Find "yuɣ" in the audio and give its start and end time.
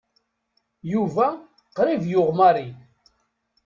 2.11-2.29